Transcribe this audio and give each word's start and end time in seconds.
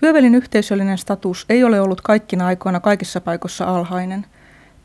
Pyövelin 0.00 0.34
yhteisöllinen 0.34 0.98
status 0.98 1.46
ei 1.48 1.64
ole 1.64 1.80
ollut 1.80 2.00
kaikkina 2.00 2.46
aikoina 2.46 2.80
kaikissa 2.80 3.20
paikoissa 3.20 3.64
alhainen. 3.64 4.26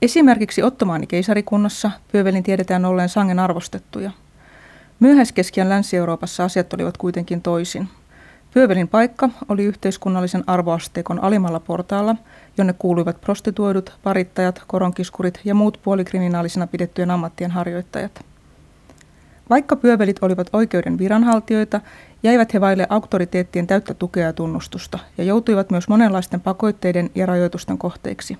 Esimerkiksi 0.01 0.63
Ottomaani 0.63 1.07
keisarikunnassa 1.07 1.91
Pyövelin 2.11 2.43
tiedetään 2.43 2.85
olleen 2.85 3.09
sangen 3.09 3.39
arvostettuja. 3.39 4.11
Myöhäiskeskiän 4.99 5.69
Länsi-Euroopassa 5.69 6.43
asiat 6.43 6.73
olivat 6.73 6.97
kuitenkin 6.97 7.41
toisin. 7.41 7.89
Pyövelin 8.53 8.87
paikka 8.87 9.29
oli 9.49 9.63
yhteiskunnallisen 9.63 10.43
arvoasteikon 10.47 11.23
alimmalla 11.23 11.59
portaalla, 11.59 12.15
jonne 12.57 12.73
kuuluivat 12.73 13.21
prostituoidut, 13.21 13.93
parittajat, 14.03 14.63
koronkiskurit 14.67 15.39
ja 15.43 15.55
muut 15.55 15.79
puolikriminaalisina 15.83 16.67
pidettyjen 16.67 17.11
ammattien 17.11 17.51
harjoittajat. 17.51 18.30
Vaikka 19.51 19.75
pyövelit 19.75 20.23
olivat 20.23 20.49
oikeuden 20.53 20.97
viranhaltijoita, 20.97 21.81
jäivät 22.23 22.53
he 22.53 22.61
vaille 22.61 22.87
auktoriteettien 22.89 23.67
täyttä 23.67 23.93
tukea 23.93 24.25
ja 24.25 24.33
tunnustusta 24.33 24.99
ja 25.17 25.23
joutuivat 25.23 25.69
myös 25.69 25.87
monenlaisten 25.87 26.41
pakoitteiden 26.41 27.09
ja 27.15 27.25
rajoitusten 27.25 27.77
kohteiksi. 27.77 28.37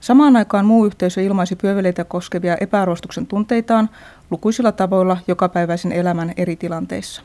Samaan 0.00 0.36
aikaan 0.36 0.66
muu 0.66 0.86
yhteisö 0.86 1.22
ilmaisi 1.22 1.56
pyöveleitä 1.56 2.04
koskevia 2.04 2.56
epäarvostuksen 2.60 3.26
tunteitaan 3.26 3.90
lukuisilla 4.30 4.72
tavoilla 4.72 5.16
jokapäiväisen 5.28 5.92
elämän 5.92 6.32
eri 6.36 6.56
tilanteissa. 6.56 7.22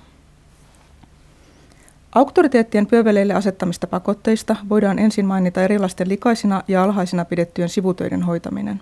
Auktoriteettien 2.16 2.88
pyöveleille 2.88 3.34
asettamista 3.34 3.88
pakotteista 3.88 4.56
voidaan 4.70 5.00
ensin 5.00 5.26
mainita 5.26 5.64
erilaisten 5.64 6.10
likaisina 6.10 6.64
ja 6.68 6.84
alhaisina 6.84 7.26
pidettyjen 7.26 7.70
sivutöiden 7.70 8.22
hoitaminen. 8.22 8.82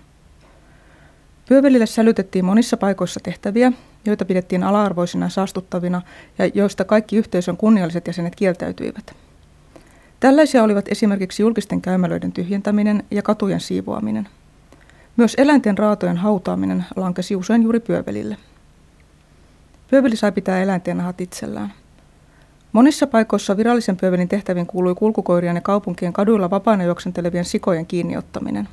Pyövelille 1.50 1.86
sälytettiin 1.86 2.44
monissa 2.44 2.76
paikoissa 2.76 3.20
tehtäviä, 3.22 3.72
joita 4.04 4.24
pidettiin 4.24 4.62
ala-arvoisina 4.62 5.26
ja 5.26 5.30
saastuttavina 5.30 6.02
ja 6.38 6.46
joista 6.54 6.84
kaikki 6.84 7.16
yhteisön 7.16 7.56
kunnialliset 7.56 8.06
jäsenet 8.06 8.36
kieltäytyivät. 8.36 9.14
Tällaisia 10.20 10.62
olivat 10.62 10.88
esimerkiksi 10.88 11.42
julkisten 11.42 11.80
käymälöiden 11.80 12.32
tyhjentäminen 12.32 13.02
ja 13.10 13.22
katujen 13.22 13.60
siivoaminen. 13.60 14.28
Myös 15.16 15.34
eläinten 15.38 15.78
raatojen 15.78 16.16
hautaaminen 16.16 16.84
lankesi 16.96 17.36
usein 17.36 17.62
juuri 17.62 17.80
pyövelille. 17.80 18.36
Pyöveli 19.90 20.16
sai 20.16 20.32
pitää 20.32 20.62
eläinten 20.62 20.96
nahat 20.96 21.20
itsellään. 21.20 21.72
Monissa 22.72 23.06
paikoissa 23.06 23.56
virallisen 23.56 23.96
pyövelin 23.96 24.28
tehtäviin 24.28 24.66
kuului 24.66 24.94
kulkukoirien 24.94 25.56
ja 25.56 25.62
kaupunkien 25.62 26.12
kaduilla 26.12 26.50
vapaana 26.50 26.84
juoksentelevien 26.84 27.44
sikojen 27.44 27.86
kiinniottaminen. 27.86 28.68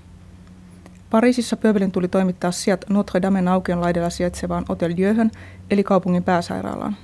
Pariisissa 1.09 1.57
pyövelin 1.57 1.91
tuli 1.91 2.07
toimittaa 2.07 2.51
sijat 2.51 2.85
Notre 2.89 3.21
Damen 3.21 3.47
aukion 3.47 3.81
laidella 3.81 4.09
sijaitsevaan 4.09 4.65
Hotel 4.69 4.93
Dieuhön, 4.97 5.31
eli 5.71 5.83
kaupungin 5.83 6.23
pääsairaalaan. 6.23 6.95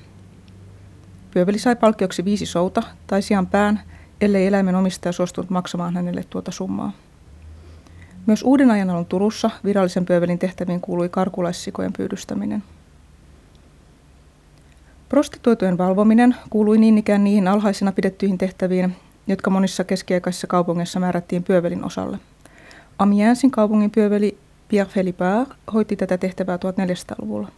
Pyöveli 1.34 1.60
sai 1.60 1.76
palkkioksi 1.76 2.26
viisi 2.26 2.46
souta 2.46 2.84
tai 3.08 3.22
sijan 3.22 3.48
pään, 3.48 3.82
ellei 4.22 4.48
eläimen 4.48 4.76
omistaja 4.76 5.12
suostunut 5.14 5.50
maksamaan 5.50 5.96
hänelle 5.96 6.24
tuota 6.30 6.52
summaa. 6.52 6.92
Myös 8.26 8.44
uuden 8.44 8.72
ajan 8.72 9.06
Turussa 9.06 9.50
virallisen 9.64 10.06
pyövelin 10.06 10.40
tehtäviin 10.40 10.82
kuului 10.82 11.10
karkulaissikojen 11.10 11.94
pyydystäminen. 11.94 12.64
Prostituoitujen 15.10 15.78
valvominen 15.78 16.36
kuului 16.50 16.78
niin 16.78 16.98
ikään 16.98 17.24
niihin 17.24 17.48
alhaisina 17.48 17.92
pidettyihin 17.92 18.38
tehtäviin, 18.38 18.96
jotka 19.28 19.50
monissa 19.50 19.84
keskiaikaisissa 19.84 20.48
kaupungeissa 20.48 21.00
määrättiin 21.00 21.44
pyövelin 21.44 21.84
osalle. 21.84 22.20
Amiensin 23.00 23.52
kaupungin 23.52 23.92
pyöveli 23.92 24.38
Pierre 24.68 24.94
Felipard 24.94 25.48
hoiti 25.74 25.96
tätä 25.96 26.18
tehtävää 26.18 26.58
1400-luvulla. 26.58 27.52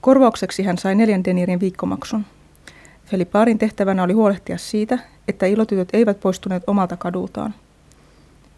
Korvaukseksi 0.00 0.62
hän 0.62 0.78
sai 0.78 0.94
neljän 0.94 1.24
denirin 1.24 1.60
viikkomaksun. 1.60 2.24
Felipardin 3.04 3.58
tehtävänä 3.58 4.02
oli 4.02 4.12
huolehtia 4.12 4.58
siitä, 4.58 4.98
että 5.28 5.46
ilotytöt 5.46 5.88
eivät 5.92 6.20
poistuneet 6.20 6.62
omalta 6.66 6.96
kadultaan. 6.96 7.54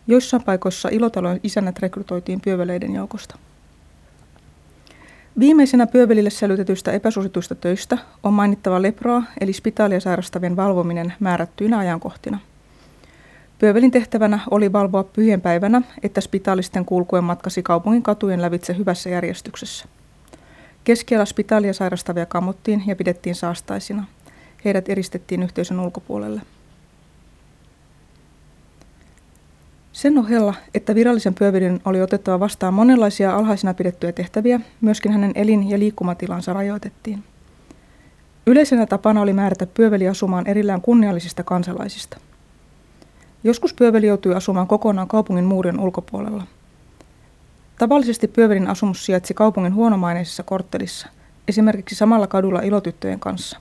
Joissain 0.07 0.43
paikoissa 0.43 0.89
ilotalojen 0.89 1.41
isännät 1.43 1.79
rekrytoitiin 1.79 2.41
pyöveleiden 2.41 2.95
joukosta. 2.95 3.39
Viimeisenä 5.39 5.87
pyövelille 5.87 6.31
sälytetyistä 6.31 6.93
epäsuosituista 6.93 7.55
töistä 7.55 7.99
on 8.23 8.35
mainittava 8.35 8.83
lepraa 8.83 9.23
eli 9.41 9.53
spitaalia 9.53 10.01
sairastavien 10.01 10.57
valvominen 10.57 11.13
määrättyinä 11.21 11.79
ajankohtina. 11.79 12.39
Pyövelin 13.59 13.91
tehtävänä 13.91 14.39
oli 14.51 14.73
valvoa 14.73 15.05
pyhien 15.05 15.41
päivänä, 15.41 15.83
että 16.03 16.21
spitaalisten 16.21 16.85
kulkuen 16.85 17.25
matkasi 17.25 17.63
kaupungin 17.63 18.03
katujen 18.03 18.43
lävitse 18.43 18.77
hyvässä 18.77 19.11
järjestyksessä. 19.11 19.87
Keskellä 20.85 21.25
spitaalia 21.25 21.73
sairastavia 21.73 22.27
kamottiin 22.27 22.83
ja 22.87 22.97
pidettiin 22.97 23.35
saastaisina. 23.35 24.05
Heidät 24.65 24.89
eristettiin 24.89 25.43
yhteisön 25.43 25.81
ulkopuolelle. 25.81 26.41
Sen 29.93 30.19
ohella, 30.19 30.55
että 30.75 30.95
virallisen 30.95 31.35
pyövelin 31.35 31.81
oli 31.85 32.03
otettava 32.03 32.41
vastaan 32.41 32.75
monenlaisia 32.75 33.37
alhaisina 33.37 33.75
pidettyjä 33.75 34.13
tehtäviä, 34.13 34.61
myöskin 34.81 35.13
hänen 35.13 35.33
elin- 35.35 35.71
ja 35.71 35.79
liikkumatilansa 35.79 36.53
rajoitettiin. 36.53 37.25
Yleisenä 38.47 38.87
tapana 38.87 39.21
oli 39.21 39.33
määrätä 39.33 39.67
pyöveli 39.67 40.09
asumaan 40.09 40.47
erillään 40.47 40.81
kunniallisista 40.81 41.43
kansalaisista. 41.43 42.19
Joskus 43.49 43.75
pyöveli 43.75 44.07
joutui 44.07 44.35
asumaan 44.35 44.67
kokonaan 44.67 45.09
kaupungin 45.09 45.45
muurien 45.45 45.81
ulkopuolella. 45.81 46.47
Tavallisesti 47.79 48.29
pyövelin 48.29 48.67
asumus 48.67 49.07
sijaitsi 49.07 49.35
kaupungin 49.35 49.75
huonomaineisessa 49.75 50.43
korttelissa, 50.43 51.09
esimerkiksi 51.49 51.95
samalla 51.95 52.27
kadulla 52.27 52.61
ilotyttöjen 52.61 53.21
kanssa. 53.21 53.59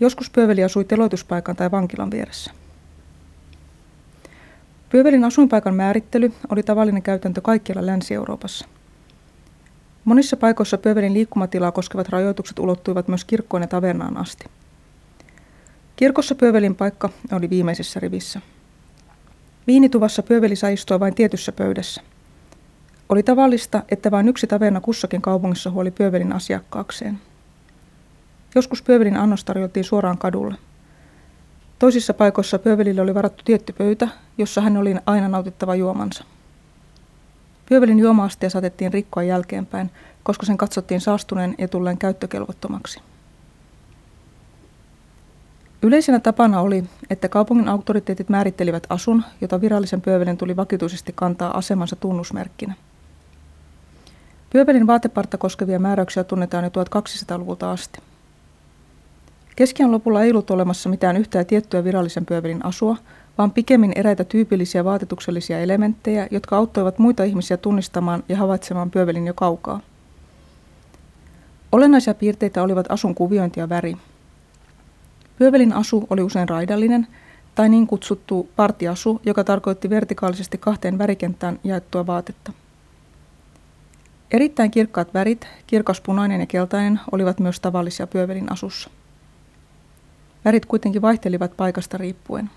Joskus 0.00 0.30
pyöveli 0.30 0.64
asui 0.64 0.84
teloituspaikan 0.84 1.56
tai 1.56 1.70
vankilan 1.70 2.10
vieressä. 2.10 2.50
Pyövelin 4.90 5.24
asuinpaikan 5.24 5.74
määrittely 5.74 6.32
oli 6.48 6.62
tavallinen 6.62 7.02
käytäntö 7.02 7.40
kaikkialla 7.40 7.86
Länsi-Euroopassa. 7.86 8.66
Monissa 10.04 10.36
paikoissa 10.36 10.78
pyövelin 10.78 11.14
liikkumatilaa 11.14 11.72
koskevat 11.72 12.08
rajoitukset 12.08 12.58
ulottuivat 12.58 13.08
myös 13.08 13.24
kirkkoon 13.24 13.62
ja 13.62 13.68
tavernaan 13.68 14.16
asti. 14.16 14.44
Kirkossa 15.96 16.34
pyövelin 16.34 16.74
paikka 16.74 17.08
oli 17.32 17.50
viimeisessä 17.50 18.00
rivissä. 18.00 18.40
Viinituvassa 19.66 20.22
pyöveli 20.22 20.56
sai 20.56 20.72
istua 20.72 21.00
vain 21.00 21.14
tietyssä 21.14 21.52
pöydässä. 21.52 22.02
Oli 23.08 23.22
tavallista, 23.22 23.82
että 23.88 24.10
vain 24.10 24.28
yksi 24.28 24.46
taverna 24.46 24.80
kussakin 24.80 25.22
kaupungissa 25.22 25.70
huoli 25.70 25.90
pyövelin 25.90 26.32
asiakkaakseen. 26.32 27.18
Joskus 28.54 28.82
pyövelin 28.82 29.16
annos 29.16 29.44
tarjottiin 29.44 29.84
suoraan 29.84 30.18
kadulle– 30.18 30.54
Toisissa 31.82 32.14
paikoissa 32.14 32.58
Pyövelille 32.58 33.00
oli 33.00 33.14
varattu 33.14 33.44
tietty 33.44 33.72
pöytä, 33.72 34.08
jossa 34.38 34.60
hän 34.60 34.76
oli 34.76 34.96
aina 35.06 35.28
nautittava 35.28 35.74
juomansa. 35.74 36.24
Pyövelin 37.68 37.98
juomaastia 37.98 38.50
saatettiin 38.50 38.92
rikkoa 38.92 39.22
jälkeenpäin, 39.22 39.90
koska 40.22 40.46
sen 40.46 40.56
katsottiin 40.56 41.00
saastuneen 41.00 41.54
ja 41.58 41.68
tulleen 41.68 41.98
käyttökelvottomaksi. 41.98 43.00
Yleisenä 45.82 46.20
tapana 46.20 46.60
oli, 46.60 46.84
että 47.10 47.28
kaupungin 47.28 47.68
auktoriteetit 47.68 48.28
määrittelivät 48.28 48.86
asun, 48.88 49.22
jota 49.40 49.60
virallisen 49.60 50.00
pyövelin 50.00 50.36
tuli 50.36 50.56
vakituisesti 50.56 51.12
kantaa 51.14 51.58
asemansa 51.58 51.96
tunnusmerkkinä. 51.96 52.74
Pyövelin 54.50 54.86
vaatepartta 54.86 55.38
koskevia 55.38 55.78
määräyksiä 55.78 56.24
tunnetaan 56.24 56.64
jo 56.64 56.70
1200-luvulta 56.70 57.72
asti. 57.72 57.98
Keskiän 59.56 59.92
lopulla 59.92 60.22
ei 60.22 60.30
ollut 60.30 60.50
olemassa 60.50 60.88
mitään 60.88 61.16
yhtään 61.16 61.46
tiettyä 61.46 61.84
virallisen 61.84 62.26
pyövelin 62.26 62.64
asua, 62.64 62.96
vaan 63.38 63.50
pikemmin 63.50 63.92
eräitä 63.96 64.24
tyypillisiä 64.24 64.84
vaatetuksellisia 64.84 65.60
elementtejä, 65.60 66.28
jotka 66.30 66.56
auttoivat 66.56 66.98
muita 66.98 67.24
ihmisiä 67.24 67.56
tunnistamaan 67.56 68.24
ja 68.28 68.36
havaitsemaan 68.36 68.90
pyövelin 68.90 69.26
jo 69.26 69.34
kaukaa. 69.34 69.80
Olennaisia 71.72 72.14
piirteitä 72.14 72.62
olivat 72.62 72.86
asun 72.88 73.14
kuviointi 73.14 73.60
ja 73.60 73.68
väri. 73.68 73.96
Pyövelin 75.42 75.72
asu 75.72 76.06
oli 76.10 76.22
usein 76.22 76.48
raidallinen 76.48 77.06
tai 77.54 77.68
niin 77.68 77.86
kutsuttu 77.86 78.48
partiasu, 78.56 79.20
joka 79.24 79.44
tarkoitti 79.44 79.90
vertikaalisesti 79.90 80.58
kahteen 80.58 80.98
värikenttään 80.98 81.58
jaettua 81.64 82.06
vaatetta. 82.06 82.52
Erittäin 84.30 84.70
kirkkaat 84.70 85.14
värit, 85.14 85.48
kirkaspunainen 85.66 86.40
ja 86.40 86.46
keltainen, 86.46 87.00
olivat 87.12 87.40
myös 87.40 87.60
tavallisia 87.60 88.06
pyövelin 88.06 88.52
asussa. 88.52 88.90
Värit 90.44 90.66
kuitenkin 90.66 91.02
vaihtelivat 91.02 91.56
paikasta 91.56 91.98
riippuen. 91.98 92.50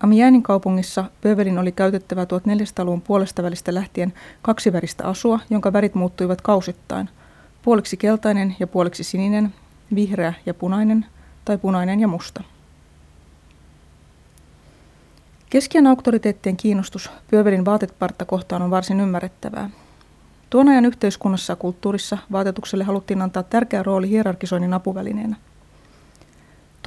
Amiäänin 0.00 0.42
kaupungissa 0.42 1.04
Pövelin 1.22 1.58
oli 1.58 1.72
käytettävä 1.72 2.24
1400-luvun 2.24 3.02
puolesta 3.02 3.42
välistä 3.42 3.74
lähtien 3.74 4.12
kaksiväristä 4.42 5.04
asua, 5.04 5.40
jonka 5.50 5.72
värit 5.72 5.94
muuttuivat 5.94 6.40
kausittain. 6.40 7.10
Puoliksi 7.62 7.96
keltainen 7.96 8.56
ja 8.60 8.66
puoliksi 8.66 9.04
sininen, 9.04 9.54
vihreä 9.94 10.34
ja 10.46 10.54
punainen 10.54 11.06
tai 11.48 11.58
punainen 11.58 12.00
ja 12.00 12.08
musta. 12.08 12.42
Keskiän 15.50 15.86
auktoriteettien 15.86 16.56
kiinnostus 16.56 17.10
Pyövelin 17.30 17.64
vaatepartta 17.64 18.24
kohtaan 18.24 18.62
on 18.62 18.70
varsin 18.70 19.00
ymmärrettävää. 19.00 19.70
Tuon 20.50 20.68
ajan 20.68 20.84
yhteiskunnassa 20.84 21.52
ja 21.52 21.56
kulttuurissa 21.56 22.18
vaatetukselle 22.32 22.84
haluttiin 22.84 23.22
antaa 23.22 23.42
tärkeä 23.42 23.82
rooli 23.82 24.08
hierarkisoinnin 24.08 24.74
apuvälineenä. 24.74 25.36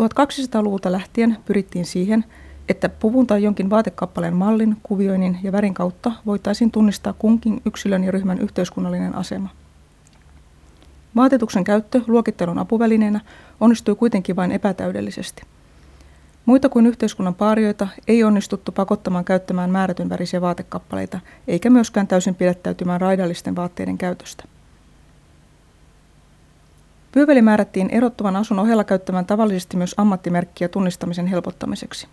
1200-luvulta 0.01 0.91
lähtien 0.91 1.37
pyrittiin 1.45 1.85
siihen, 1.85 2.25
että 2.69 2.89
puvun 2.89 3.27
tai 3.27 3.43
jonkin 3.43 3.69
vaatekappaleen 3.69 4.35
mallin, 4.35 4.77
kuvioinnin 4.83 5.39
ja 5.43 5.51
värin 5.51 5.73
kautta 5.73 6.11
voitaisiin 6.25 6.71
tunnistaa 6.71 7.13
kunkin 7.13 7.61
yksilön 7.65 8.03
ja 8.03 8.11
ryhmän 8.11 8.39
yhteiskunnallinen 8.39 9.15
asema. 9.15 9.49
Vaatetuksen 11.15 11.63
käyttö 11.63 12.01
luokittelun 12.07 12.59
apuvälineenä 12.59 13.19
onnistui 13.59 13.95
kuitenkin 13.95 14.35
vain 14.35 14.51
epätäydellisesti. 14.51 15.43
Muita 16.45 16.69
kuin 16.69 16.87
yhteiskunnan 16.87 17.35
paarioita 17.35 17.87
ei 18.07 18.23
onnistuttu 18.23 18.71
pakottamaan 18.71 19.25
käyttämään 19.25 19.69
määrätyn 19.69 20.09
värisiä 20.09 20.41
vaatekappaleita, 20.41 21.19
eikä 21.47 21.69
myöskään 21.69 22.07
täysin 22.07 22.35
pidättäytymään 22.35 23.01
raidallisten 23.01 23.55
vaatteiden 23.55 23.97
käytöstä. 23.97 24.43
Pyöveli 27.11 27.41
määrättiin 27.41 27.89
erottuvan 27.89 28.35
asun 28.35 28.59
ohella 28.59 28.83
käyttämään 28.83 29.25
tavallisesti 29.25 29.77
myös 29.77 29.95
ammattimerkkiä 29.97 30.67
tunnistamisen 30.67 31.27
helpottamiseksi. 31.27 32.07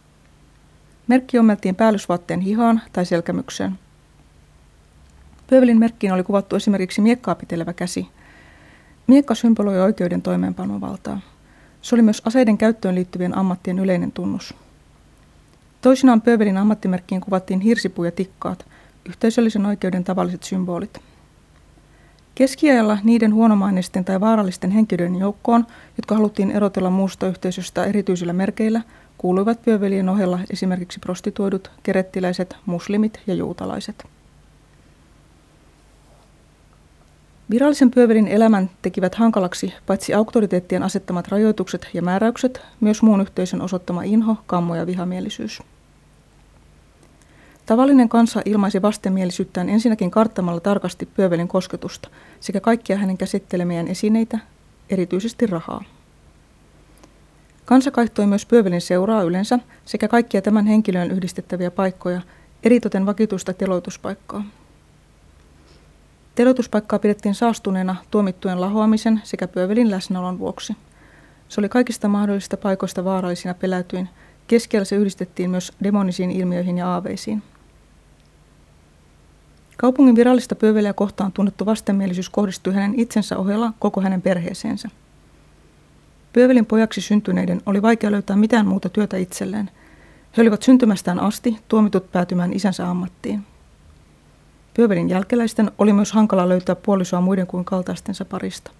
Merkki 1.09 1.39
ommeltiin 1.39 1.75
päällysvaatteen 1.75 2.41
hihaan 2.41 2.81
tai 2.93 3.07
selkämykseen. 3.07 3.79
Pyövelin 5.47 5.79
merkkiin 5.79 6.13
oli 6.13 6.23
kuvattu 6.23 6.57
esimerkiksi 6.57 7.01
miekkaa 7.01 7.35
pitelevä 7.35 7.73
käsi. 7.73 8.09
Miekka 9.09 9.35
symboloi 9.35 9.81
oikeuden 9.81 10.23
toimeenpanovaltaa. 10.23 11.21
Se 11.83 11.95
oli 11.95 12.03
myös 12.03 12.23
aseiden 12.25 12.59
käyttöön 12.59 12.95
liittyvien 12.95 13.39
ammattien 13.39 13.79
yleinen 13.79 14.13
tunnus. 14.13 14.55
Toisinaan 15.81 16.21
Pövelin 16.21 16.57
ammattimerkkiin 16.57 17.21
kuvattiin 17.21 17.61
hirsipuu 17.61 18.05
ja 18.05 18.11
tikkaat, 18.13 18.67
yhteisöllisen 19.09 19.67
oikeuden 19.67 20.05
tavalliset 20.05 20.43
symbolit. 20.43 20.99
Keskiajalla 22.35 22.99
niiden 23.05 23.35
huonomaineisten 23.35 24.05
tai 24.05 24.21
vaarallisten 24.21 24.71
henkilöiden 24.71 25.17
joukkoon, 25.17 25.67
jotka 25.97 26.15
haluttiin 26.15 26.51
erotella 26.51 26.91
muusta 26.91 27.27
yhteisöstä 27.27 27.85
erityisillä 27.85 28.33
merkeillä, 28.33 28.83
kuuluivat 29.19 29.63
pyövelien 29.63 30.09
ohella 30.09 30.41
esimerkiksi 30.51 31.01
prostituoidut, 31.01 31.71
kerettiläiset, 31.83 32.57
muslimit 32.67 33.21
ja 33.27 33.35
juutalaiset. 33.35 34.18
Virallisen 37.51 37.91
pyövelin 37.91 38.29
elämän 38.29 38.71
tekivät 38.83 39.15
hankalaksi 39.15 39.75
paitsi 39.87 40.15
auktoriteettien 40.15 40.83
asettamat 40.83 41.29
rajoitukset 41.29 41.89
ja 41.95 42.03
määräykset, 42.03 42.61
myös 42.81 43.03
muun 43.03 43.21
yhteisön 43.21 43.63
osoittama 43.63 44.03
inho, 44.03 44.37
kammo 44.47 44.75
ja 44.75 44.87
vihamielisyys. 44.87 45.63
Tavallinen 47.67 48.09
kansa 48.09 48.43
ilmaisi 48.45 48.83
vastenmielisyyttään 48.83 49.69
ensinnäkin 49.69 50.11
karttamalla 50.11 50.61
tarkasti 50.61 51.07
pyövelin 51.07 51.49
kosketusta 51.49 52.09
sekä 52.41 52.61
kaikkia 52.61 52.97
hänen 52.97 53.19
käsittelemiään 53.19 53.89
esineitä, 53.89 54.39
erityisesti 54.91 55.47
rahaa. 55.47 55.85
Kansa 57.65 57.91
kaihtoi 57.91 58.27
myös 58.27 58.47
pyövelin 58.47 58.81
seuraa 58.81 59.23
yleensä 59.23 59.59
sekä 59.85 60.09
kaikkia 60.09 60.43
tämän 60.43 60.67
henkilön 60.67 61.11
yhdistettäviä 61.11 61.71
paikkoja, 61.71 62.21
eritoten 62.63 63.07
vakituista 63.07 63.53
teloituspaikkaa. 63.53 64.45
Teloituspaikkaa 66.39 66.99
pidettiin 66.99 67.35
saastuneena 67.35 67.97
tuomittujen 68.11 68.61
lahoamisen 68.61 69.21
sekä 69.25 69.49
pyövelin 69.49 69.91
läsnäolon 69.91 70.39
vuoksi. 70.39 70.77
Se 71.49 71.61
oli 71.61 71.69
kaikista 71.69 72.09
mahdollisista 72.09 72.57
paikoista 72.57 73.05
vaarallisina 73.05 73.55
pelätyin. 73.55 74.09
Keskellä 74.47 74.85
se 74.85 74.97
yhdistettiin 74.97 75.51
myös 75.51 75.73
demonisiin 75.85 76.31
ilmiöihin 76.31 76.79
ja 76.79 76.89
aaveisiin. 76.89 77.43
Kaupungin 79.77 80.17
virallista 80.17 80.55
pyöveliä 80.55 80.93
kohtaan 80.93 81.33
tunnettu 81.33 81.67
vastenmielisyys 81.67 82.31
kohdistui 82.31 82.75
hänen 82.75 83.01
itsensä 83.01 83.39
ohella 83.39 83.73
koko 83.79 84.01
hänen 84.01 84.23
perheeseensä. 84.23 84.89
Pyövelin 86.33 86.67
pojaksi 86.67 87.01
syntyneiden 87.01 87.61
oli 87.67 87.83
vaikea 87.83 88.11
löytää 88.11 88.37
mitään 88.37 88.67
muuta 88.67 88.89
työtä 88.89 89.17
itselleen. 89.17 89.71
He 90.37 90.43
olivat 90.43 90.63
syntymästään 90.63 91.21
asti 91.21 91.59
tuomitut 91.69 92.13
päätymään 92.13 92.53
isänsä 92.53 92.91
ammattiin. 92.91 93.45
Pyövelin 94.79 95.09
jälkeläisten 95.09 95.71
oli 95.79 95.93
myös 95.93 96.13
hankala 96.13 96.49
löytää 96.49 96.75
puolisoa 96.75 97.21
muiden 97.21 97.47
kuin 97.47 97.65
kaltaistensa 97.65 98.25
parista. 98.25 98.71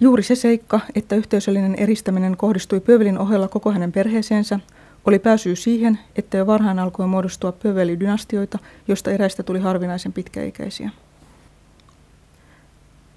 Juuri 0.00 0.22
se 0.22 0.34
seikka, 0.34 0.80
että 0.94 1.16
yhteisöllinen 1.16 1.74
eristäminen 1.74 2.36
kohdistui 2.36 2.80
Pyövelin 2.80 3.18
ohella 3.18 3.48
koko 3.48 3.72
hänen 3.72 3.92
perheeseensä, 3.92 4.60
oli 5.04 5.18
pääsyy 5.18 5.56
siihen, 5.56 5.98
että 6.16 6.36
jo 6.36 6.46
varhain 6.46 6.78
alkoi 6.78 7.06
muodostua 7.06 7.52
Pyöveli-dynastioita, 7.52 8.58
joista 8.88 9.10
eräistä 9.10 9.42
tuli 9.42 9.60
harvinaisen 9.60 10.12
pitkäikäisiä. 10.12 10.90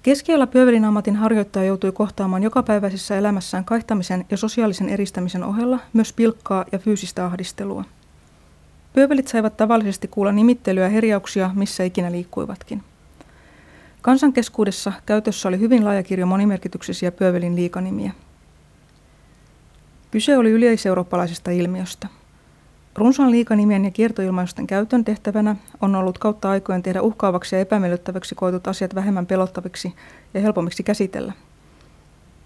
Keskiajalla 0.02 0.46
Pyövelin 0.46 0.84
ammatin 0.84 1.16
harjoittaja 1.16 1.64
joutui 1.64 1.92
kohtaamaan 1.92 2.42
jokapäiväisessä 2.42 3.18
elämässään 3.18 3.64
kaihtamisen 3.64 4.24
ja 4.30 4.36
sosiaalisen 4.36 4.88
eristämisen 4.88 5.44
ohella 5.44 5.78
myös 5.92 6.12
pilkkaa 6.12 6.64
ja 6.72 6.78
fyysistä 6.78 7.24
ahdistelua. 7.24 7.84
Pyövelit 8.92 9.28
saivat 9.28 9.56
tavallisesti 9.56 10.08
kuulla 10.08 10.32
nimittelyä 10.32 10.82
ja 10.84 10.88
herjauksia, 10.88 11.50
missä 11.54 11.84
ikinä 11.84 12.12
liikkuivatkin. 12.12 12.82
Kansankeskuudessa 14.02 14.92
käytössä 15.06 15.48
oli 15.48 15.58
hyvin 15.58 15.84
laaja 15.84 16.02
kirjo 16.02 16.26
monimerkityksisiä 16.26 17.12
Pyövelin 17.12 17.56
liikanimiä. 17.56 18.12
Kyse 20.10 20.38
oli 20.38 20.50
yleiseurooppalaisesta 20.50 21.50
ilmiöstä. 21.50 22.08
Runsaan 22.94 23.30
liikanimien 23.30 23.84
ja 23.84 23.90
kiertoilmausten 23.90 24.66
käytön 24.66 25.04
tehtävänä 25.04 25.56
on 25.80 25.94
ollut 25.94 26.18
kautta 26.18 26.50
aikojen 26.50 26.82
tehdä 26.82 27.02
uhkaavaksi 27.02 27.56
ja 27.56 27.60
epämiellyttäväksi 27.60 28.34
koetut 28.34 28.68
asiat 28.68 28.94
vähemmän 28.94 29.26
pelottaviksi 29.26 29.94
ja 30.34 30.40
helpommiksi 30.40 30.82
käsitellä. 30.82 31.32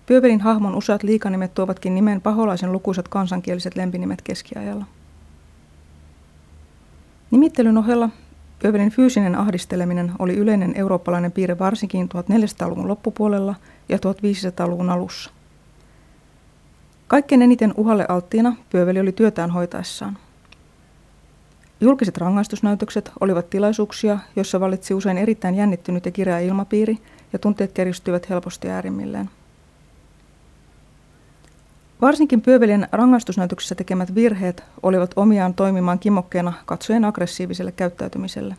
Pyövelin 0.06 0.40
hahmon 0.40 0.74
useat 0.74 1.02
liikanimet 1.02 1.54
tuovatkin 1.54 1.94
nimen 1.94 2.20
paholaisen 2.20 2.72
lukuisat 2.72 3.08
kansankieliset 3.08 3.76
lempinimet 3.76 4.22
keskiajalla. 4.22 4.84
Nimittelyn 7.30 7.78
ohella 7.78 8.08
Pyövelin 8.58 8.90
fyysinen 8.90 9.34
ahdisteleminen 9.34 10.12
oli 10.18 10.36
yleinen 10.36 10.72
eurooppalainen 10.76 11.32
piirre 11.32 11.58
varsinkin 11.58 12.08
1400-luvun 12.08 12.88
loppupuolella 12.88 13.54
ja 13.88 13.96
1500-luvun 13.96 14.90
alussa. 14.90 15.30
Kaikkein 17.08 17.42
eniten 17.42 17.74
uhalle 17.76 18.06
alttiina 18.08 18.56
Pyöveli 18.70 19.00
oli 19.00 19.12
työtään 19.12 19.50
hoitaessaan. 19.50 20.18
Julkiset 21.80 22.16
rangaistusnäytökset 22.16 23.12
olivat 23.20 23.50
tilaisuuksia, 23.50 24.18
joissa 24.36 24.60
valitsi 24.60 24.94
usein 24.94 25.18
erittäin 25.18 25.54
jännittynyt 25.54 26.06
ja 26.06 26.12
kireä 26.12 26.40
ilmapiiri 26.40 26.98
ja 27.32 27.38
tunteet 27.38 27.72
keristyivät 27.72 28.30
helposti 28.30 28.68
äärimmilleen. 28.68 29.30
Varsinkin 32.00 32.40
Pyövelin 32.40 32.86
rangaistusnäytöksissä 32.92 33.74
tekemät 33.74 34.14
virheet 34.14 34.64
olivat 34.82 35.10
omiaan 35.16 35.54
toimimaan 35.54 35.98
kimokkeena 35.98 36.52
katsojen 36.66 37.04
aggressiiviselle 37.04 37.72
käyttäytymiselle. 37.72 38.56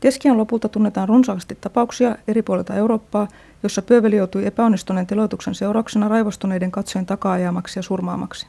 Keskiän 0.00 0.38
lopulta 0.38 0.68
tunnetaan 0.68 1.08
runsaasti 1.08 1.58
tapauksia 1.60 2.16
eri 2.28 2.42
puolilta 2.42 2.74
Eurooppaa, 2.74 3.28
jossa 3.62 3.82
Pyöveli 3.82 4.16
joutui 4.16 4.46
epäonnistuneen 4.46 5.06
teloituksen 5.06 5.54
seurauksena 5.54 6.08
raivostuneiden 6.08 6.70
katsojen 6.70 7.06
takaajamaksi 7.06 7.78
ja 7.78 7.82
surmaamaksi. 7.82 8.46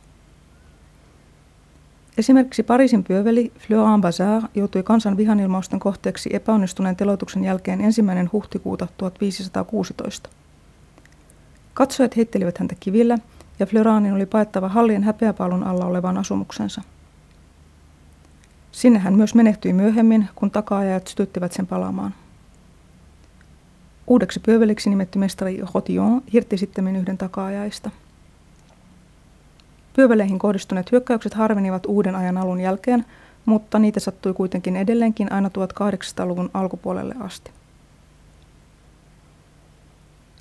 Esimerkiksi 2.17 2.63
Pariisin 2.63 3.03
pyöveli 3.03 3.51
Florent 3.59 4.01
Bazar 4.01 4.41
joutui 4.55 4.83
kansan 4.83 5.17
vihanilmausten 5.17 5.79
kohteeksi 5.79 6.29
epäonnistuneen 6.33 6.95
teloituksen 6.95 7.43
jälkeen 7.43 7.81
ensimmäinen 7.81 8.29
huhtikuuta 8.33 8.87
1516. 8.97 10.29
Katsojat 11.77 12.17
heittelivät 12.17 12.57
häntä 12.57 12.75
kivillä 12.79 13.17
ja 13.59 13.65
Floranin 13.65 14.13
oli 14.13 14.25
paettava 14.25 14.69
hallien 14.69 15.03
häpeäpalun 15.03 15.63
alla 15.63 15.85
olevan 15.85 16.17
asumuksensa. 16.17 16.81
Sinne 18.71 18.99
hän 18.99 19.13
myös 19.13 19.35
menehtyi 19.35 19.73
myöhemmin, 19.73 20.29
kun 20.35 20.51
takaajat 20.51 21.07
sytyttivät 21.07 21.53
sen 21.53 21.67
palaamaan. 21.67 22.13
Uudeksi 24.07 24.39
pyöveliksi 24.39 24.89
nimetty 24.89 25.19
mestari 25.19 25.61
Rotillon 25.73 26.21
hirtti 26.33 26.57
sitten 26.57 26.95
yhden 26.95 27.17
takaajaista. 27.17 27.91
Pyöveleihin 29.93 30.39
kohdistuneet 30.39 30.91
hyökkäykset 30.91 31.33
harvenivat 31.33 31.85
uuden 31.85 32.15
ajan 32.15 32.37
alun 32.37 32.59
jälkeen, 32.59 33.05
mutta 33.45 33.79
niitä 33.79 33.99
sattui 33.99 34.33
kuitenkin 34.33 34.75
edelleenkin 34.75 35.31
aina 35.31 35.49
1800-luvun 35.49 36.49
alkupuolelle 36.53 37.15
asti. 37.19 37.56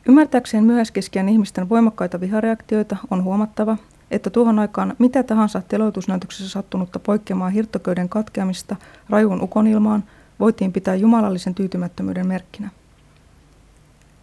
Ymmärtääkseen 0.08 0.64
myöhäiskeskiän 0.64 1.28
ihmisten 1.28 1.68
voimakkaita 1.68 2.20
vihareaktioita 2.20 2.96
on 3.10 3.24
huomattava, 3.24 3.76
että 4.10 4.30
tuohon 4.30 4.58
aikaan 4.58 4.94
mitä 4.98 5.22
tahansa 5.22 5.62
teloitusnäytöksessä 5.68 6.48
sattunutta 6.48 6.98
poikkeamaa 6.98 7.48
hirttoköyden 7.48 8.08
katkeamista 8.08 8.76
rajuun 9.10 9.42
ukonilmaan 9.42 10.04
voitiin 10.40 10.72
pitää 10.72 10.94
jumalallisen 10.94 11.54
tyytymättömyyden 11.54 12.26
merkkinä. 12.26 12.70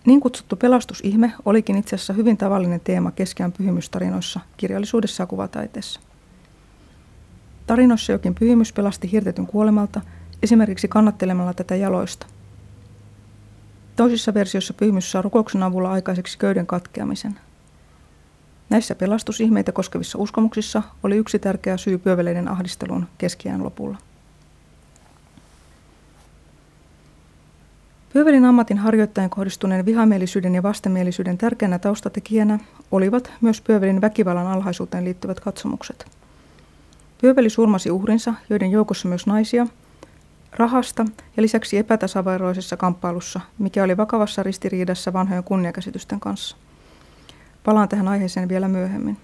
Niin 0.06 0.20
kutsuttu 0.20 0.56
pelastusihme 0.56 1.34
olikin 1.46 1.78
itse 1.78 1.96
asiassa 1.96 2.14
hyvin 2.14 2.38
tavallinen 2.38 2.82
teema 2.84 3.12
keskeän 3.12 3.52
pyhimystarinoissa, 3.52 4.40
kirjallisuudessa 4.58 5.24
ja 5.24 5.28
kuvataiteessa. 5.28 6.00
Tarinoissa 7.68 8.12
jokin 8.12 8.36
pyhimys 8.36 8.74
pelasti 8.74 9.12
hirtetyn 9.12 9.48
kuolemalta, 9.48 10.02
esimerkiksi 10.44 10.88
kannattelemalla 10.88 11.54
tätä 11.54 11.76
jaloista. 11.76 12.28
Toisissa 13.96 14.34
versioissa 14.34 14.74
pyhimys 14.74 15.12
saa 15.12 15.22
rukouksen 15.22 15.64
avulla 15.64 15.92
aikaiseksi 15.92 16.38
köyden 16.38 16.68
katkeamisen. 16.68 17.40
Näissä 18.70 18.96
pelastusihmeitä 18.96 19.72
koskevissa 19.72 20.18
uskomuksissa 20.18 20.84
oli 21.04 21.18
yksi 21.18 21.40
tärkeä 21.40 21.78
syy 21.78 21.98
pyöveleiden 21.98 22.48
ahdisteluun 22.48 23.08
keskiään 23.18 23.64
lopulla. 23.64 23.98
Pyövelin 28.14 28.46
ammatin 28.46 28.78
harjoittajan 28.78 29.30
kohdistuneen 29.30 29.86
vihamielisyyden 29.86 30.56
ja 30.56 30.64
vastenmielisyyden 30.64 31.38
tärkeänä 31.38 31.80
taustatekijänä 31.80 32.60
olivat 32.92 33.32
myös 33.42 33.62
pyövelin 33.62 34.02
väkivallan 34.02 34.48
alhaisuuteen 34.48 35.06
liittyvät 35.06 35.40
katsomukset. 35.40 36.06
Pyöveli 37.22 37.50
surmasi 37.50 37.92
uhrinsa, 37.92 38.34
joiden 38.50 38.72
joukossa 38.72 39.08
myös 39.08 39.28
naisia, 39.28 39.68
rahasta 40.58 41.06
ja 41.38 41.44
lisäksi 41.44 41.78
epätasavairoisessa 41.78 42.78
kamppailussa, 42.78 43.42
mikä 43.60 43.84
oli 43.84 43.98
vakavassa 43.98 44.44
ristiriidassa 44.44 45.14
vanhojen 45.14 45.44
kunniakäsitysten 45.44 46.20
kanssa. 46.20 46.58
Palaan 47.64 47.90
tähän 47.90 48.08
aiheeseen 48.08 48.50
vielä 48.50 48.68
myöhemmin. 48.68 49.18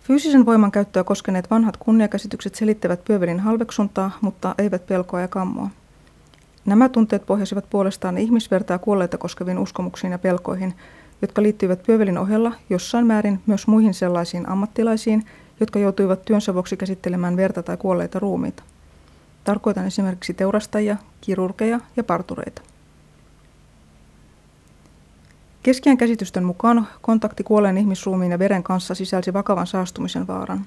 Fyysisen 0.00 0.46
voiman 0.46 0.72
käyttöä 0.72 1.04
koskeneet 1.04 1.50
vanhat 1.50 1.76
kunniakäsitykset 1.76 2.54
selittävät 2.54 3.04
pyövelin 3.04 3.40
halveksuntaa, 3.40 4.18
mutta 4.20 4.54
eivät 4.58 4.86
pelkoa 4.86 5.20
ja 5.20 5.28
kammoa. 5.28 5.70
Nämä 6.66 6.88
tunteet 6.88 7.26
pohjasivat 7.26 7.70
puolestaan 7.70 8.18
ihmisvertaa 8.18 8.78
kuolleita 8.78 9.18
koskeviin 9.18 9.58
uskomuksiin 9.58 10.10
ja 10.10 10.18
pelkoihin, 10.18 10.74
jotka 11.22 11.42
liittyivät 11.42 11.82
pyövelin 11.82 12.18
ohella 12.18 12.52
jossain 12.70 13.06
määrin 13.06 13.40
myös 13.46 13.66
muihin 13.66 13.94
sellaisiin 13.94 14.48
ammattilaisiin, 14.48 15.24
jotka 15.60 15.78
joutuivat 15.78 16.24
työnsä 16.24 16.54
vuoksi 16.54 16.76
käsittelemään 16.76 17.36
verta 17.36 17.62
tai 17.62 17.76
kuolleita 17.76 18.18
ruumiita. 18.18 18.62
Tarkoitan 19.44 19.86
esimerkiksi 19.86 20.34
teurastajia, 20.34 20.96
kirurgeja 21.20 21.80
ja 21.96 22.04
partureita. 22.04 22.62
Keskiän 25.62 25.96
käsitysten 25.96 26.44
mukaan 26.44 26.88
kontakti 27.02 27.42
kuolleen 27.44 27.78
ihmisruumiin 27.78 28.32
ja 28.32 28.38
veren 28.38 28.62
kanssa 28.62 28.94
sisälsi 28.94 29.32
vakavan 29.32 29.66
saastumisen 29.66 30.26
vaaran. 30.26 30.66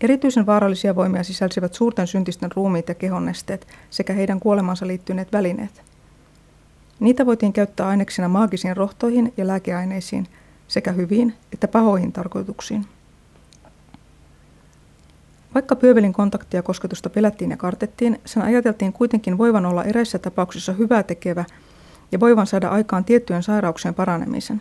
Erityisen 0.00 0.46
vaarallisia 0.46 0.96
voimia 0.96 1.22
sisälsivät 1.22 1.74
suurten 1.74 2.06
syntisten 2.06 2.52
ruumiit 2.56 2.88
ja 2.88 2.94
kehonnesteet 2.94 3.66
sekä 3.90 4.12
heidän 4.12 4.40
kuolemansa 4.40 4.86
liittyneet 4.86 5.32
välineet. 5.32 5.82
Niitä 7.00 7.26
voitiin 7.26 7.52
käyttää 7.52 7.88
aineksina 7.88 8.28
maagisiin 8.28 8.76
rohtoihin 8.76 9.32
ja 9.36 9.46
lääkeaineisiin 9.46 10.26
sekä 10.68 10.92
hyviin 10.92 11.34
että 11.52 11.68
pahoihin 11.68 12.12
tarkoituksiin. 12.12 12.86
Vaikka 15.54 15.76
pyövelin 15.76 16.12
kontaktia 16.12 16.62
kosketusta 16.62 17.10
pelättiin 17.10 17.50
ja 17.50 17.56
kartettiin, 17.56 18.20
sen 18.24 18.42
ajateltiin 18.42 18.92
kuitenkin 18.92 19.38
voivan 19.38 19.66
olla 19.66 19.84
eräissä 19.84 20.18
tapauksissa 20.18 20.72
hyvää 20.72 21.02
tekevä 21.02 21.44
ja 22.12 22.20
voivan 22.20 22.46
saada 22.46 22.68
aikaan 22.68 23.04
tiettyjen 23.04 23.42
sairauksien 23.42 23.94
paranemisen. 23.94 24.60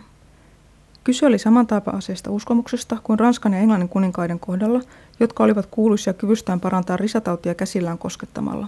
Kyse 1.04 1.26
oli 1.26 1.38
samantapaiseesta 1.38 2.32
uskomuksesta 2.32 2.98
kuin 3.04 3.20
Ranskan 3.20 3.54
ja 3.54 3.60
Englannin 3.60 3.90
kuninkaiden 3.90 4.40
kohdalla, 4.40 4.82
jotka 5.20 5.44
olivat 5.44 5.66
kuuluisia 5.72 6.14
kyvystään 6.14 6.60
parantaa 6.60 6.98
risatautia 6.98 7.56
käsillään 7.56 7.98
koskettamalla. 7.98 8.68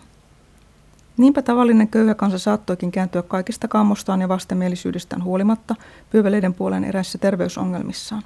Niinpä 1.17 1.41
tavallinen 1.41 1.87
köyhä 1.87 2.15
kansa 2.15 2.37
saattoikin 2.37 2.91
kääntyä 2.91 3.21
kaikista 3.21 3.67
kammostaan 3.67 4.21
ja 4.21 4.29
vastenmielisyydestään 4.29 5.23
huolimatta 5.23 5.75
pyöveleiden 6.09 6.53
puolen 6.53 6.83
eräissä 6.83 7.17
terveysongelmissaan. 7.17 8.23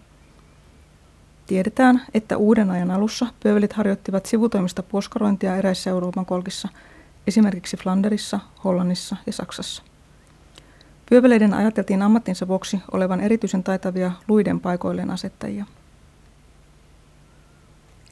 Tiedetään, 1.53 2.01
että 2.13 2.37
uuden 2.37 2.71
ajan 2.71 2.91
alussa 2.91 3.27
pyövelit 3.39 3.73
harjoittivat 3.73 4.25
sivutoimista 4.25 4.83
puoskarointia 4.83 5.55
eräissä 5.55 5.89
Euroopan 5.89 6.25
kolkissa, 6.25 6.69
esimerkiksi 7.27 7.77
Flanderissa, 7.77 8.39
Hollannissa 8.63 9.15
ja 9.25 9.33
Saksassa. 9.33 9.83
Pyöveleiden 11.09 11.53
ajateltiin 11.53 12.01
ammattinsa 12.01 12.47
vuoksi 12.47 12.79
olevan 12.91 13.19
erityisen 13.19 13.63
taitavia 13.63 14.11
luiden 14.27 14.59
paikoilleen 14.59 15.11
asettajia. 15.11 15.65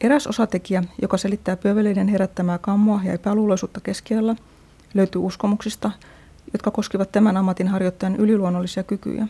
Eräs 0.01 0.27
osatekijä, 0.27 0.83
joka 1.01 1.17
selittää 1.17 1.55
pyöveleiden 1.55 2.07
herättämää 2.07 2.57
kammoa 2.57 3.01
ja 3.03 3.13
epäluuloisuutta 3.13 3.79
keskiöllä, 3.79 4.35
löytyy 4.93 5.21
uskomuksista, 5.21 5.91
jotka 6.53 6.71
koskivat 6.71 7.11
tämän 7.11 7.37
ammatin 7.37 7.67
harjoittajan 7.67 8.15
yliluonnollisia 8.15 8.83
kykyjä. 8.83 9.27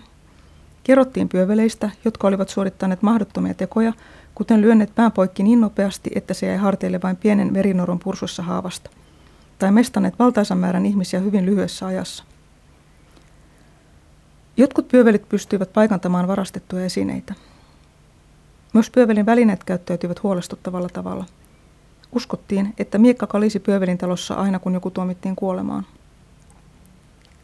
Kerrottiin 0.83 1.29
pyöveleistä, 1.29 1.89
jotka 2.05 2.27
olivat 2.27 2.49
suorittaneet 2.49 3.01
mahdottomia 3.01 3.53
tekoja, 3.53 3.93
kuten 4.35 4.61
lyönneet 4.61 4.95
pään 4.95 5.11
poikki 5.11 5.43
niin 5.43 5.61
nopeasti, 5.61 6.09
että 6.15 6.33
se 6.33 6.47
jäi 6.47 6.57
harteille 6.57 6.99
vain 7.03 7.15
pienen 7.15 7.53
verinoron 7.53 7.99
pursuessa 7.99 8.43
haavasta, 8.43 8.89
tai 9.59 9.71
mestanneet 9.71 10.19
valtaisan 10.19 10.57
määrän 10.57 10.85
ihmisiä 10.85 11.19
hyvin 11.19 11.45
lyhyessä 11.45 11.85
ajassa. 11.85 12.23
Jotkut 14.57 14.87
pyövelit 14.87 15.29
pystyivät 15.29 15.73
paikantamaan 15.73 16.27
varastettuja 16.27 16.85
esineitä. 16.85 17.33
Myös 18.73 18.89
pyövelin 18.89 19.25
välineet 19.25 19.63
käyttäytyivät 19.63 20.23
huolestuttavalla 20.23 20.89
tavalla. 20.89 21.25
Uskottiin, 22.11 22.73
että 22.77 22.97
miekka 22.97 23.27
kalisi 23.27 23.59
pyövelin 23.59 23.97
talossa 23.97 24.33
aina 24.33 24.59
kun 24.59 24.73
joku 24.73 24.91
tuomittiin 24.91 25.35
kuolemaan. 25.35 25.85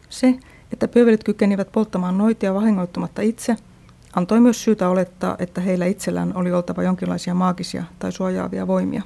Se, 0.10 0.40
että 0.74 0.88
pyövelit 0.88 1.24
kykenivät 1.24 1.72
polttamaan 1.72 2.18
noitia 2.18 2.54
vahingoittumatta 2.54 3.22
itse, 3.22 3.56
antoi 4.16 4.40
myös 4.40 4.64
syytä 4.64 4.90
olettaa, 4.90 5.36
että 5.40 5.62
heillä 5.62 5.86
itsellään 5.86 6.32
oli 6.36 6.52
oltava 6.52 6.84
jonkinlaisia 6.84 7.34
maagisia 7.34 7.84
tai 8.00 8.12
suojaavia 8.12 8.68
voimia. 8.68 9.02